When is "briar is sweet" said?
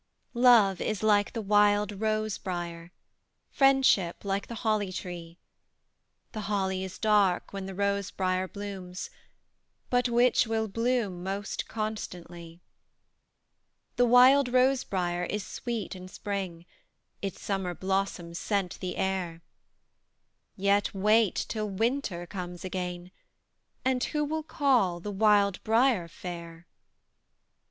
14.83-15.95